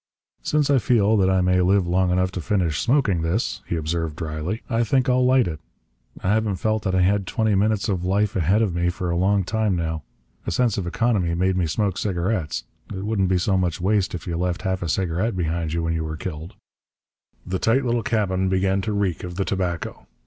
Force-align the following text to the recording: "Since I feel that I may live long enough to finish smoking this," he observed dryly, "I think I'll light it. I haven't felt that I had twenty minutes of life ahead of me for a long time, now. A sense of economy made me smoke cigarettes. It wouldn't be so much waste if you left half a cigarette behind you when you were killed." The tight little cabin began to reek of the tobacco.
"Since 0.41 0.71
I 0.71 0.79
feel 0.79 1.15
that 1.17 1.29
I 1.29 1.41
may 1.41 1.61
live 1.61 1.85
long 1.87 2.09
enough 2.09 2.31
to 2.31 2.41
finish 2.41 2.81
smoking 2.81 3.21
this," 3.21 3.61
he 3.67 3.75
observed 3.75 4.15
dryly, 4.15 4.63
"I 4.67 4.83
think 4.83 5.07
I'll 5.07 5.23
light 5.23 5.47
it. 5.47 5.59
I 6.23 6.29
haven't 6.29 6.55
felt 6.55 6.81
that 6.85 6.95
I 6.95 7.01
had 7.03 7.27
twenty 7.27 7.53
minutes 7.53 7.87
of 7.87 8.03
life 8.03 8.35
ahead 8.35 8.63
of 8.63 8.73
me 8.73 8.89
for 8.89 9.11
a 9.11 9.15
long 9.15 9.43
time, 9.43 9.75
now. 9.75 10.01
A 10.47 10.51
sense 10.51 10.79
of 10.79 10.87
economy 10.87 11.35
made 11.35 11.55
me 11.55 11.67
smoke 11.67 11.99
cigarettes. 11.99 12.63
It 12.91 13.05
wouldn't 13.05 13.29
be 13.29 13.37
so 13.37 13.57
much 13.59 13.79
waste 13.79 14.15
if 14.15 14.25
you 14.25 14.37
left 14.37 14.63
half 14.63 14.81
a 14.81 14.89
cigarette 14.89 15.37
behind 15.37 15.73
you 15.73 15.83
when 15.83 15.93
you 15.93 16.03
were 16.03 16.17
killed." 16.17 16.55
The 17.45 17.59
tight 17.59 17.85
little 17.85 18.01
cabin 18.01 18.49
began 18.49 18.81
to 18.81 18.93
reek 18.93 19.23
of 19.23 19.35
the 19.35 19.45
tobacco. 19.45 20.07